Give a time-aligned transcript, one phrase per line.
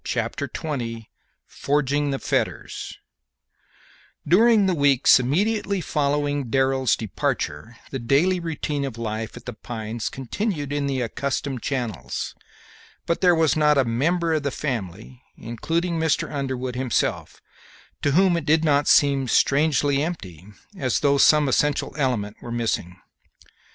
[0.03, 1.05] Chapter XX
[1.45, 2.97] FORGING THE FETTERS
[4.27, 10.09] During the weeks immediately following Darrell's departure the daily routine of life at The Pines
[10.09, 12.33] continued in the accustomed channels,
[13.05, 16.31] but there was not a member of the family, including Mr.
[16.33, 17.39] Underwood himself,
[18.01, 22.95] to whom it did not seem strangely empty, as though some essential element were missing.